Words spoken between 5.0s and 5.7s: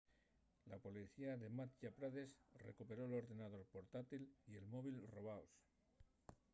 robaos